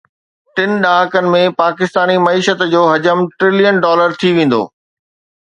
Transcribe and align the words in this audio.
ٽن 0.59 0.71
ڏهاڪن 0.85 1.27
۾ 1.35 1.41
پاڪستاني 1.59 2.15
معيشت 2.23 2.65
جو 2.73 2.81
حجم 2.93 3.23
ٽريلين 3.37 3.79
ڊالر 3.87 4.19
ٿي 4.25 4.35
ويندو 4.41 4.61